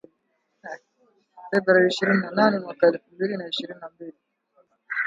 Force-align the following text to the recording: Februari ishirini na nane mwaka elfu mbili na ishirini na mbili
Februari 1.49 1.87
ishirini 1.87 2.17
na 2.21 2.31
nane 2.31 2.59
mwaka 2.59 2.87
elfu 2.87 3.15
mbili 3.15 3.37
na 3.37 3.47
ishirini 3.47 3.79
na 3.79 3.89
mbili 3.89 4.17